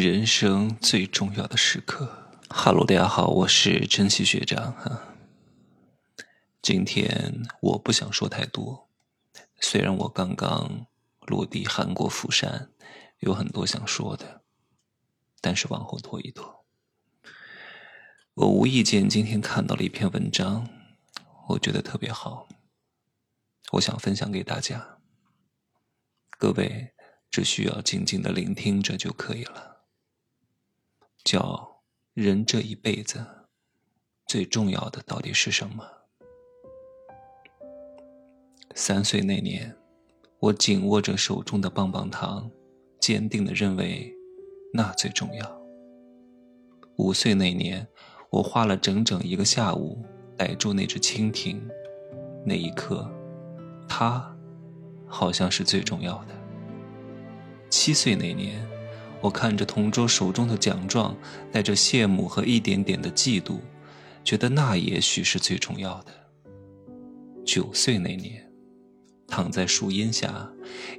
[0.00, 2.32] 人生最重要的时刻。
[2.48, 5.14] 哈喽，大家好，我是珍惜学长哈。
[6.62, 8.88] 今天我不想说太多，
[9.60, 10.86] 虽然我刚刚
[11.26, 12.70] 落地韩国釜山，
[13.18, 14.40] 有很多想说的，
[15.42, 16.64] 但是往后拖一拖。
[18.32, 20.66] 我无意间今天看到了一篇文章，
[21.50, 22.48] 我觉得特别好，
[23.72, 24.96] 我想分享给大家。
[26.38, 26.94] 各位
[27.30, 29.79] 只需要静静的聆听着就可以了。
[31.24, 31.82] 叫
[32.14, 33.24] 人这一辈子
[34.26, 35.84] 最重要的到底是什么？
[38.74, 39.76] 三岁那年，
[40.38, 42.50] 我紧握着手中的棒棒糖，
[43.00, 44.14] 坚定的认为
[44.72, 45.60] 那最重要。
[46.96, 47.86] 五岁那年，
[48.30, 50.04] 我花了整整一个下午
[50.36, 51.60] 逮住那只蜻蜓，
[52.46, 53.10] 那一刻，
[53.88, 54.36] 它
[55.06, 56.34] 好像是最重要的。
[57.68, 58.64] 七岁那年，
[59.20, 61.16] 我看着同桌手中的奖状，
[61.52, 63.58] 带着羡慕和一点点的嫉妒，
[64.24, 66.12] 觉得那也许是最重要的。
[67.44, 68.46] 九岁那年。
[69.32, 70.50] 躺在树荫下，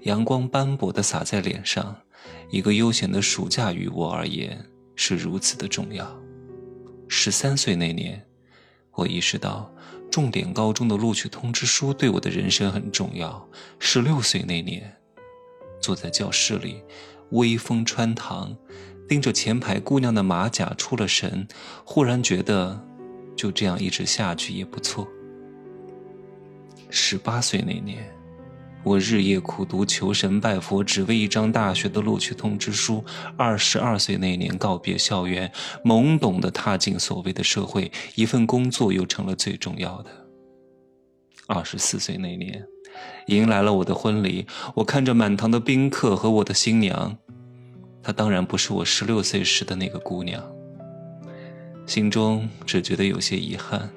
[0.04, 1.94] 阳光斑驳地洒在脸上，
[2.50, 6.18] 一个悠闲的暑假于我而言是如此的重要。
[7.10, 8.26] 十三岁那年，
[8.94, 9.70] 我意识到
[10.10, 13.46] 重点高中的录取通知书对我的人生很重要。
[13.80, 14.96] 十六岁那年，
[15.82, 16.82] 坐在教室里，
[17.32, 18.56] 微风穿堂，
[19.08, 21.48] 盯着前排姑娘的马甲出了神，
[21.84, 22.82] 忽然觉得
[23.36, 25.08] 就这样一直下去也不错。
[26.90, 28.12] 十八岁那年。
[28.84, 33.06] 我日夜苦读，求神拜佛，只为一张大学的录取通知书。
[33.38, 35.52] 二十二岁那年告别校园，
[35.86, 40.10] 懵懂的踏进所谓的社会，一份工作又成了最重要的。
[41.46, 42.66] 二十四岁那年，
[43.28, 44.46] 迎来了我的婚礼。
[44.76, 47.18] 我看着满堂的宾客和我的新娘，
[48.04, 50.44] 她当然不是我十六岁时的那个姑娘，
[51.86, 53.90] 心中只觉得有些遗憾。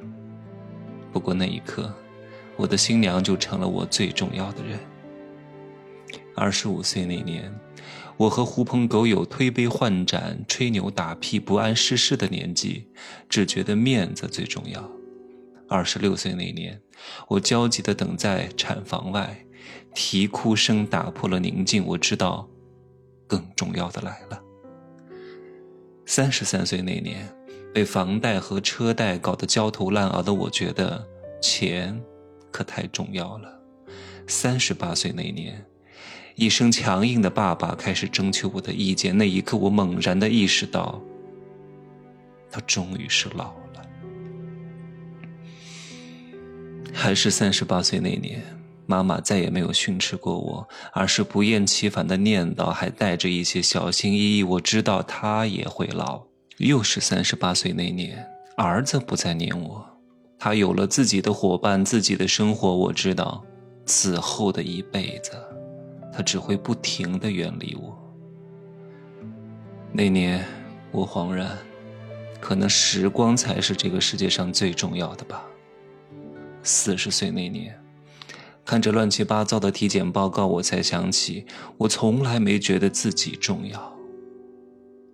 [1.13, 1.93] 不过那一刻。
[2.57, 4.79] 我的新娘就成了我最重要的人。
[6.37, 7.53] 二十五岁那年，
[8.17, 12.87] 我和狐朋狗友推杯换盏、吹牛打屁、不谙世事的年纪，
[13.29, 14.89] 只觉得面子最重要。
[15.69, 16.81] 二十六岁那年，
[17.29, 19.45] 我焦急地等在产房外，
[19.95, 21.85] 啼哭声打破了宁静。
[21.87, 22.49] 我知道，
[23.27, 24.41] 更重要的来了。
[26.07, 27.29] 三十三岁那年，
[27.73, 31.07] 被房贷和车贷搞得焦头烂额的我，觉得
[31.41, 32.01] 钱。
[32.53, 33.61] 可太重要了。
[34.29, 35.67] 三十八岁那年，
[36.37, 39.19] 一声强硬的“爸爸”开始征求我的意见。
[39.19, 41.03] 那一刻，我猛然的意识到，
[42.53, 43.83] 他终于是老了。
[46.95, 48.43] 还是三十八岁那年，
[48.87, 54.43] 妈妈再也没有训斥过我，而是不厌其烦的念叨，还带着一些小心翼翼。
[54.43, 56.23] 我知道他也会老。
[56.59, 58.25] 又是三十八岁那年，
[58.57, 59.85] 儿子不再念我。
[60.39, 62.75] 他有了自己的伙伴，自己的生活。
[62.75, 63.45] 我知道，
[63.85, 65.33] 此后的一辈子，
[66.13, 67.99] 他只会不停的远离我。
[69.93, 70.45] 那年，
[70.93, 71.59] 我恍然，
[72.41, 75.45] 可能时光才是这个世界上最重要的吧。
[76.67, 77.79] 四十岁那年，
[78.65, 81.45] 看着乱七八糟的体检报告，我才想起，
[81.77, 83.95] 我从来没觉得自己重要。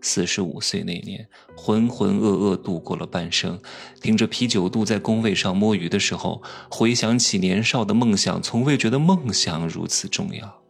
[0.00, 3.60] 四十五岁那年，浑浑噩噩度过了半生，
[4.00, 6.40] 顶着啤酒肚在工位上摸鱼的时候，
[6.70, 10.62] 回想起年少的梦想，从未觉得梦想如此重要。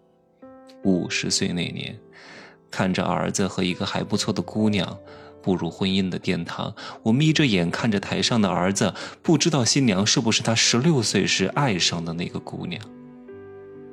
[0.83, 2.01] 五十岁那年，
[2.71, 4.99] 看着儿子和一个还不错的姑娘
[5.43, 12.81] 步入婚姻的殿堂，我眯着眼看着台上的儿子，不知道新娘是不是他十六岁时爱上的那个姑娘，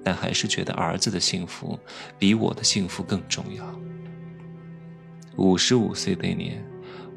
[0.03, 1.79] 但还是觉得儿子的幸福
[2.17, 3.63] 比我的幸福更重要。
[5.37, 6.65] 五十五岁那年，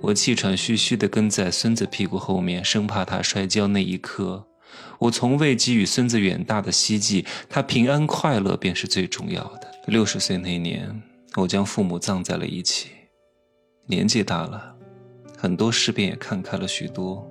[0.01, 3.67] 我气喘吁吁地跟在孙子屁股后面，生怕他摔跤。
[3.67, 4.47] 那一刻，
[4.99, 9.71] 我从未给予孙子远大的希冀，他平安快乐便是最重要的。
[9.87, 11.03] 六十岁那年，
[11.37, 12.91] 我将父母葬在了一起。
[13.87, 14.75] 年纪大了，
[15.37, 17.29] 很多事便也看开了许多。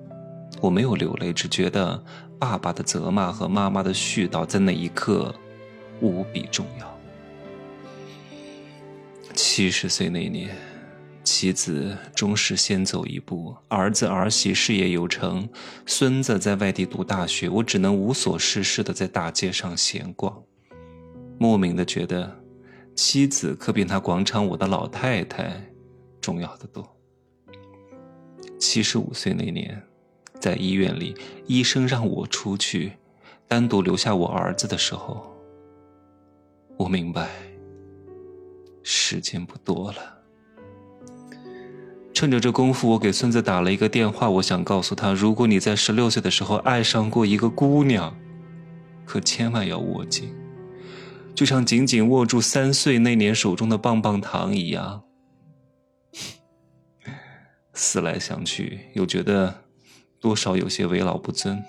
[0.60, 2.02] 我没有流泪，只觉得
[2.38, 5.34] 爸爸的责骂和妈妈的絮叨在那一刻
[6.00, 6.98] 无比重要。
[9.34, 10.50] 七十岁那年。
[11.22, 15.48] 妻子终是先走一步，儿子儿媳事业有成，
[15.86, 20.42] 孙子在外地读大学，我只能无所事事的在大街上闲逛，
[21.38, 22.40] 莫名的觉得，
[22.96, 25.69] 妻子可比那广场舞的老太太
[26.20, 26.86] 重要的多。
[28.58, 29.82] 七十五岁那年，
[30.38, 32.92] 在医院里，医生让我出去，
[33.48, 35.34] 单独留下我儿子的时候，
[36.76, 37.28] 我明白，
[38.82, 40.18] 时间不多了。
[42.12, 48.14] 趁着这功夫，我给孙子打了一个电话，我想告诉他：如果你在十六岁的时候爱上过一个姑娘，
[49.06, 50.34] 可千万要握紧，
[51.34, 55.02] 就像紧紧握住三岁那年手中的棒棒糖一样。
[57.80, 59.62] 思来想去，又觉得
[60.20, 61.64] 多少有些为老不尊。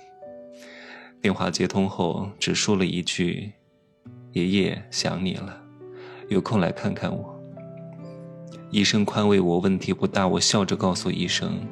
[1.21, 3.53] 电话接通后，只说了一句
[4.33, 5.63] ：“爷爷想你了，
[6.27, 7.41] 有空来看看我。”
[8.71, 11.65] 医生宽慰我问题不大，我笑着告诉医生：“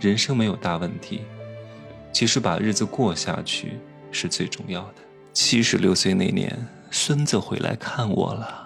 [0.00, 1.20] 人生没有大问题，
[2.12, 3.78] 其实把日子过下去
[4.10, 4.94] 是最重要的。”
[5.32, 8.65] 七十六岁那年，孙子回来看我了，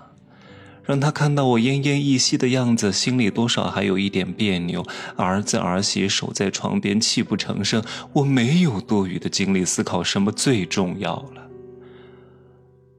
[0.91, 4.85] 让他看到我奄奄一息的样子，心里多少还有一点别扭。
[5.15, 7.81] 儿子儿媳守在床边泣不成声，
[8.13, 11.47] 我没有多余的精力思考什么最重要了。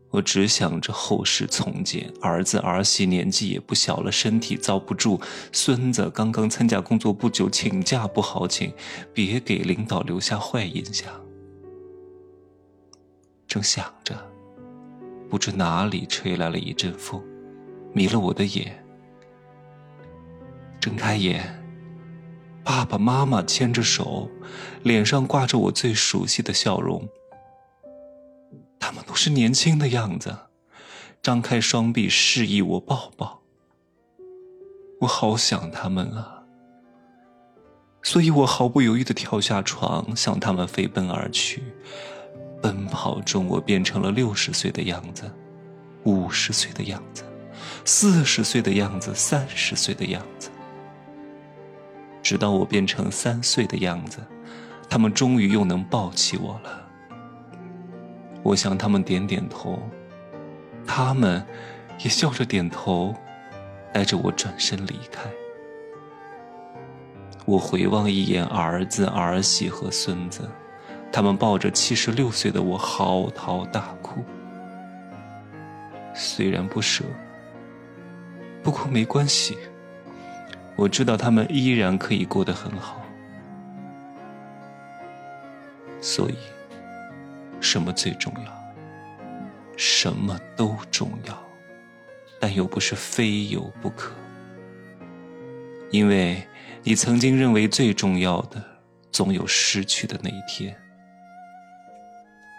[0.09, 5.19] 我只想着后事从简，儿子儿媳年纪也不小了，身体遭不住。
[5.51, 8.71] 孙子刚刚参加工作不久，请假不好请，
[9.13, 11.11] 别给领导留下坏印象。
[13.45, 14.17] 正想着，
[15.29, 17.21] 不知哪里吹来了一阵风，
[17.93, 18.83] 迷了我的眼。
[20.79, 21.63] 睁开眼，
[22.63, 24.29] 爸爸妈妈牵着手，
[24.83, 27.07] 脸上挂着我最熟悉的笑容。
[28.79, 30.35] 他们都是年轻的样子，
[31.21, 33.41] 张开双臂示意我抱抱。
[35.01, 36.43] 我好想他们啊，
[38.01, 41.63] 所以我毫不犹豫的跳下床，向他们飞奔而去。
[42.61, 45.31] 奔跑中，我变成了六十岁的样子，
[46.03, 47.23] 五十岁的样子，
[47.85, 50.49] 四十岁的样子，三十岁的样子，
[52.21, 54.19] 直到我变成三岁的样子，
[54.89, 56.87] 他们终于又能抱起我了。
[58.43, 59.79] 我向他们点点头，
[60.85, 61.45] 他们
[61.99, 63.15] 也笑着点头，
[63.93, 65.29] 带着我转身离开。
[67.45, 70.49] 我回望一眼儿子、儿媳和孙子，
[71.11, 74.23] 他们抱着七十六岁的我嚎啕大哭。
[76.13, 77.03] 虽然不舍，
[78.63, 79.57] 不过没关系，
[80.75, 83.01] 我知道他们依然可以过得很好，
[85.99, 86.35] 所以。
[87.63, 88.73] 什么最重要？
[89.77, 91.43] 什么都重要，
[92.39, 94.11] 但又不是非有不可。
[95.91, 96.41] 因为
[96.81, 98.63] 你曾经认为最重要的，
[99.11, 100.75] 总有失去的那一天。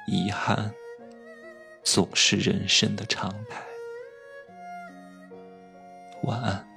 [0.06, 0.72] 遗憾，
[1.82, 3.60] 总是人生的常态。
[6.22, 6.71] 晚安。